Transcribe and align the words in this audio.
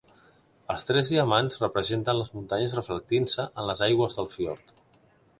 Els 0.75 0.85
tres 0.85 1.09
diamants 1.15 1.59
representen 1.63 2.17
les 2.19 2.31
muntanyes 2.37 2.73
reflectint-se 2.77 3.45
en 3.49 3.69
les 3.73 3.83
aigües 3.89 4.17
del 4.21 4.31
fiord. 4.37 4.73